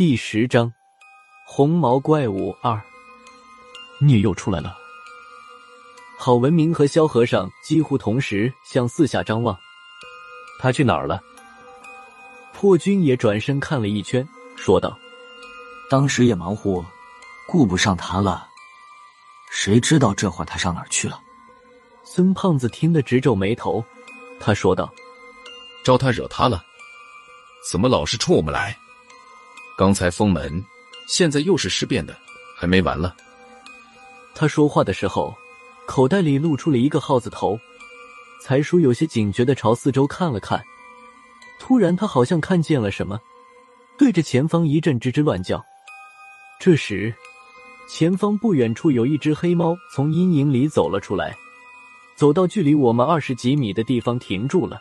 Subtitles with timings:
[0.00, 0.72] 第十章，
[1.44, 2.80] 红毛怪物二，
[3.98, 4.74] 孽又出来了。
[6.18, 9.54] 郝文明和萧和尚几乎同时向四下张望。
[10.58, 11.20] 他去哪儿了？
[12.54, 14.26] 破军也转身看了一圈，
[14.56, 14.98] 说道
[15.90, 16.82] ：“当时也忙乎，
[17.46, 18.48] 顾不上他了。
[19.50, 21.20] 谁知道这会儿他上哪儿去了？”
[22.04, 23.84] 孙胖子听得直皱眉头，
[24.40, 24.90] 他说道
[25.84, 26.64] ：“招他惹他了？
[27.70, 28.74] 怎么老是冲我们来？
[29.80, 30.62] 刚才封门，
[31.08, 32.14] 现在又是尸变的，
[32.54, 33.16] 还没完了。”
[34.36, 35.34] 他说话的时候，
[35.86, 37.58] 口袋里露出了一个耗子头。
[38.42, 40.62] 财叔有些警觉的朝四周看了看，
[41.58, 43.18] 突然他好像看见了什么，
[43.96, 45.64] 对着前方一阵吱吱乱叫。
[46.60, 47.14] 这时，
[47.88, 51.34] 前方不远处有一只黑猫从阴影里走了出来，
[52.16, 54.78] 走到距离我们二十几米的地方停住了。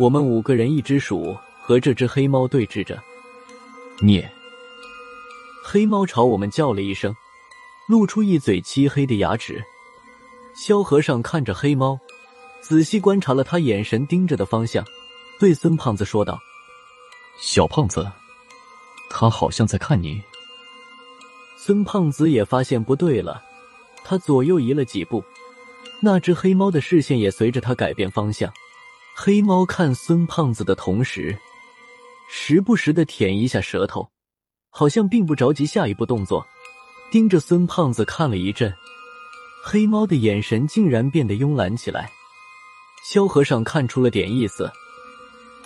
[0.00, 3.00] 我们五个人一只鼠和这只黑猫对峙着。
[4.04, 4.30] 孽！
[5.64, 7.14] 黑猫朝我们叫了一声，
[7.88, 9.64] 露出一嘴漆黑的牙齿。
[10.54, 11.98] 萧和尚看着黑猫。
[12.62, 14.82] 仔细观察了他眼神盯着的方向，
[15.38, 16.38] 对孙胖子说道
[17.38, 18.10] ：“小胖子，
[19.10, 20.22] 他好像在看你。”
[21.60, 23.42] 孙胖子也发现不对了，
[24.02, 25.22] 他左右移了几步，
[26.00, 28.50] 那只黑猫的视线也随着他改变方向。
[29.14, 31.38] 黑猫看孙胖子的同时，
[32.28, 34.10] 时不时的舔一下舌头，
[34.70, 36.44] 好像并不着急下一步动作，
[37.10, 38.72] 盯着孙胖子看了一阵。
[39.62, 42.10] 黑猫的眼神竟然变得慵懒起来。
[43.04, 44.70] 萧和尚看出了点意思，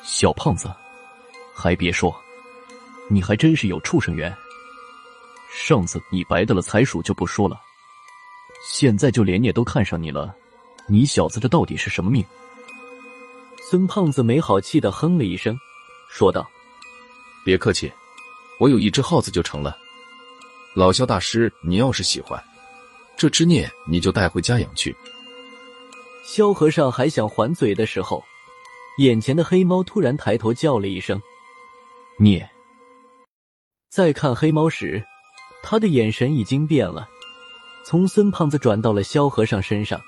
[0.05, 0.71] 小胖子，
[1.55, 2.15] 还别说，
[3.09, 4.35] 你还真是有畜生缘。
[5.51, 7.59] 上次你白的了财鼠就不说了，
[8.67, 10.35] 现在就连聂都看上你了，
[10.89, 12.25] 你小子这到底是什么命？
[13.71, 15.59] 孙胖子没好气的哼了一声，
[16.09, 16.49] 说道
[17.45, 17.93] ：“别客气，
[18.59, 19.77] 我有一只耗子就成了。
[20.75, 22.43] 老萧大师，你要是喜欢，
[23.17, 24.95] 这只孽你就带回家养去。”
[26.25, 28.23] 萧和尚还想还嘴的时候，
[28.99, 31.21] 眼前的黑猫突然抬头叫了一声
[32.19, 32.49] “孽”。
[33.91, 35.03] 再看黑猫时，
[35.63, 37.09] 他的眼神已经变了，
[37.85, 40.01] 从孙胖子转到了萧和尚身上。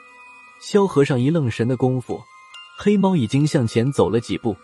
[0.61, 2.23] 萧和尚一愣神的功夫，
[2.77, 4.55] 黑猫已经向前走了几步，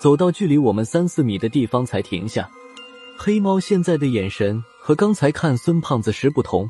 [0.00, 2.50] 走到距离我们三四米的地方才停下。
[3.18, 6.66] 黑猫现在的眼神和刚才看孙胖子时不同，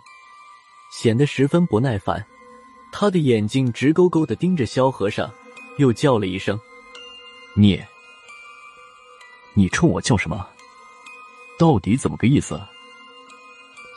[0.93, 2.27] 显得十分不耐烦。
[2.91, 5.31] 他的眼睛直勾勾的盯着萧和尚，
[5.77, 6.59] 又叫了一声
[7.55, 7.81] ：“你，
[9.55, 10.45] 你冲我叫什么？
[11.57, 12.61] 到底怎么个意思？”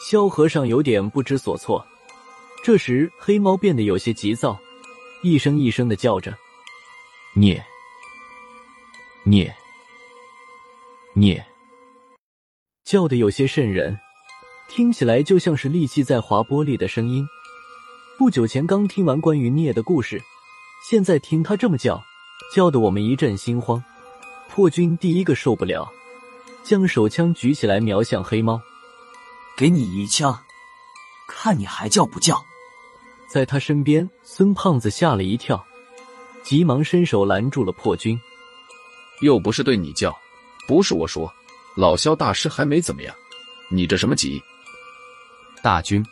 [0.07, 1.83] 萧和尚有点不知所措。
[2.63, 4.59] 这时，黑猫变得有些急躁，
[5.23, 6.37] 一声一声的叫着
[7.33, 7.59] ：“你，
[9.25, 9.49] 你，
[11.15, 11.41] 你！”
[12.83, 13.97] 叫的有些瘆人，
[14.67, 17.25] 听起来就像是利器在划玻璃的声音。
[18.17, 20.21] 不久前刚听完关于聂的故事，
[20.89, 22.03] 现在听他这么叫，
[22.53, 23.81] 叫的我们一阵心慌。
[24.49, 25.89] 破军第一个受不了，
[26.61, 28.61] 将手枪举起来瞄向黑猫，
[29.55, 30.37] 给你一枪，
[31.29, 32.43] 看你还叫不叫！
[33.29, 35.65] 在他身边，孙胖子吓了一跳，
[36.43, 38.19] 急忙伸手拦住了破军。
[39.23, 40.15] 又不是对你叫，
[40.67, 41.33] 不是我说，
[41.75, 43.15] 老萧大师还没怎么样，
[43.69, 44.41] 你这什么急？
[45.61, 46.05] 大军，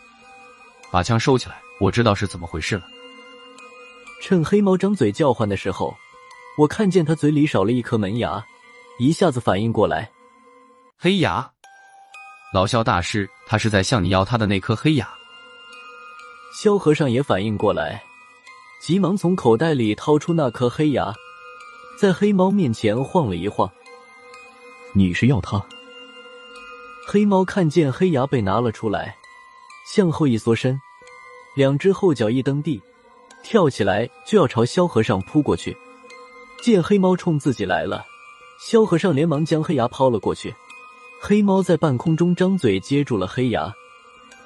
[0.90, 1.62] 把枪收起来。
[1.80, 2.84] 我知道是怎么回事了。
[4.22, 5.96] 趁黑猫张嘴叫唤的时候，
[6.58, 8.46] 我看见他嘴里少了一颗门牙，
[9.00, 10.12] 一下子反应过来。
[10.96, 11.52] 黑牙，
[12.54, 15.10] 老萧大师，他是在向你要他的那颗黑牙。
[16.54, 18.04] 萧和尚也反应过来，
[18.80, 21.12] 急忙从口袋里掏出那颗黑牙，
[22.02, 23.72] 在黑猫面前晃了一晃。
[24.92, 25.64] 你是要他？
[27.06, 29.16] 黑猫看见黑牙被拿了出来，
[29.86, 30.82] 向后一缩身。
[31.56, 32.82] 两只后脚一蹬地，
[33.44, 35.78] 跳起来就要朝萧和尚扑过去。
[36.64, 38.04] 见黑猫冲自己来了，
[38.60, 40.56] 萧和尚连忙将黑牙抛了过去。
[41.22, 43.72] 黑猫在半空中张嘴接住了黑牙，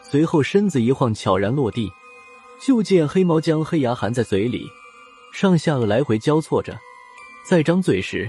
[0.04, 1.90] 随后身子一晃，悄然落地。
[2.60, 4.69] 就见黑猫将黑牙含在嘴里，
[5.31, 6.78] 上下颚来回交错着。
[7.47, 8.27] 再张嘴时，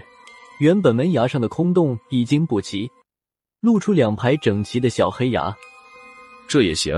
[0.58, 2.90] 原本门牙上的空洞已经补齐，
[3.60, 5.56] 露出两排整齐的小黑牙。
[6.46, 6.94] 这也行。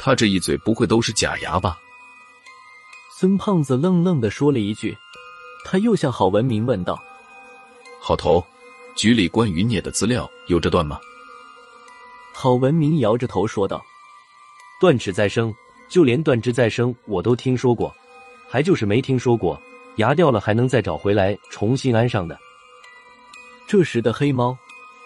[0.00, 1.78] 他这一嘴不会都是假牙吧？
[3.18, 4.96] 孙胖子愣愣的说了一句，
[5.62, 6.98] 他又向郝文明问道
[8.00, 8.42] ：“郝头，
[8.96, 10.98] 局里关于聂的资料有这段吗？”
[12.32, 13.84] 郝文明摇着头说道
[14.80, 15.54] ：“断齿再生，
[15.86, 17.94] 就连断肢再生我都听说过，
[18.48, 19.60] 还就是没听说过
[19.96, 22.38] 牙掉了还能再找回来重新安上的。”
[23.66, 24.56] 这时的黑猫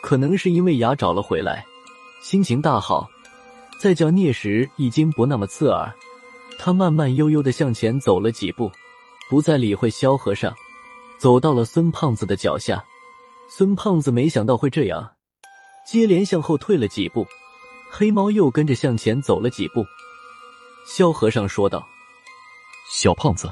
[0.02, 1.64] 可能是因为牙找了回来，
[2.20, 3.08] 心情大好，
[3.80, 5.92] 在叫聂时已经不那么刺耳。
[6.58, 8.70] 他慢慢悠悠的向前走了几步，
[9.30, 10.52] 不再理会萧和尚，
[11.16, 12.84] 走到了孙胖子的脚下。
[13.48, 15.12] 孙胖子没想到会这样，
[15.86, 17.24] 接连向后退了几步，
[17.90, 19.86] 黑猫又跟着向前走了几步。
[20.84, 21.86] 萧和尚说道
[22.90, 23.48] ：“小胖子，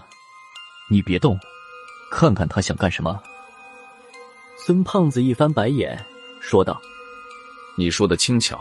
[0.88, 1.38] 你别动，
[2.10, 3.22] 看看他想干什么。”
[4.58, 6.04] 孙胖子一翻白眼，
[6.40, 6.80] 说道
[7.76, 8.60] ：“你说的轻巧，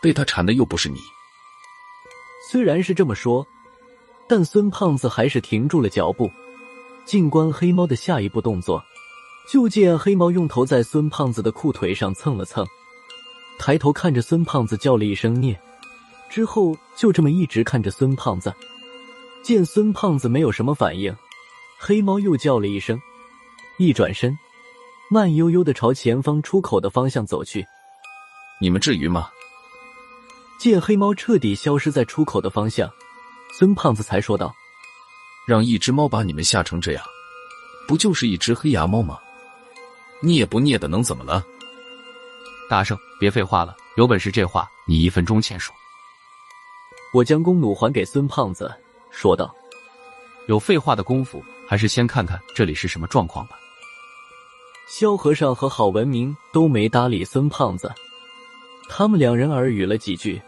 [0.00, 0.98] 被他缠的又不是你。”
[2.50, 3.46] 虽然是这么说，
[4.28, 6.30] 但孙胖子还是停住了脚步，
[7.04, 8.82] 静观黑猫的下一步动作。
[9.48, 12.64] 就见黑猫用头在孙胖子的裤腿上蹭了蹭，
[13.58, 15.60] 抬头看着孙胖子叫了一声“孽”，
[16.30, 18.54] 之后就这么一直看着孙胖子。
[19.42, 21.12] 见孙胖子没有什么反应，
[21.84, 22.96] 黑猫又叫了一声，
[23.76, 24.38] 一转身。
[25.10, 27.66] 慢悠悠的朝前方出口的方向走去。
[28.60, 29.28] 你们至于吗？
[30.60, 32.88] 见黑猫彻底消失在出口的方向，
[33.58, 34.54] 孙胖子才说道
[35.44, 37.04] ：“让一只猫把你们吓成这样，
[37.88, 39.18] 不就是一只黑牙猫吗？
[40.20, 41.44] 孽不孽的能怎么了？”
[42.70, 45.74] 大圣，别废话了，有本事这话你一分钟前说。
[47.12, 48.72] 我将弓弩还给孙胖子，
[49.10, 49.52] 说道
[50.46, 53.58] ：“有废话的功夫，还是先看看这里是什么状况吧。”
[54.88, 57.90] 萧和尚和郝文明都没搭理孙胖子，
[58.88, 60.40] 他们两人耳语了几句，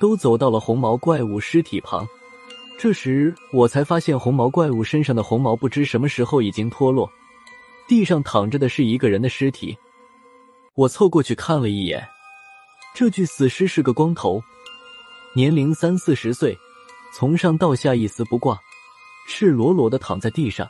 [0.00, 2.06] 都走到了红毛怪物尸体旁。
[2.76, 7.08] 这时我才发现，红毛怪物身上的红毛不知什么时候已经脱落，
[7.86, 9.76] 地上躺着的是一个人的尸体。
[10.74, 12.04] 我凑过去看了一眼，
[12.94, 14.42] 这具死尸是个光头，
[15.36, 16.58] 年龄三四十岁，
[17.14, 18.58] 从上到下一丝不挂，
[19.26, 20.68] 赤裸裸的躺在地上。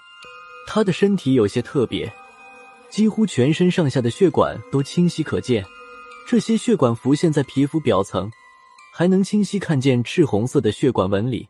[0.66, 2.12] 他的身体有些特别。
[2.90, 5.64] 几乎全身上下的血管都清晰可见，
[6.28, 8.30] 这些血管浮现在皮肤表层，
[8.92, 11.48] 还能清晰看见赤红色的血管纹理。